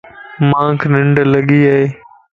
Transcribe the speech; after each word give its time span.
مانک 0.49 0.81
ننڊ 0.93 1.15
لڳي 1.31 1.59
ائي 1.71 1.85